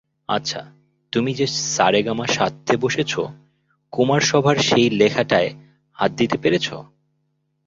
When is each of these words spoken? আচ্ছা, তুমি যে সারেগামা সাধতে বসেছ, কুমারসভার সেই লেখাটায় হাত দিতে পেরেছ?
আচ্ছা, 0.29 0.61
তুমি 1.13 1.33
যে 1.33 1.47
সারেগামা 1.47 2.25
সাধতে 2.27 2.73
বসেছ, 2.77 3.13
কুমারসভার 3.93 4.57
সেই 4.59 4.89
লেখাটায় 4.89 5.49
হাত 5.97 6.11
দিতে 6.11 6.37
পেরেছ? 6.37 6.67